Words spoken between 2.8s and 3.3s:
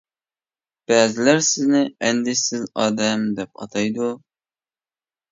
ئادەم»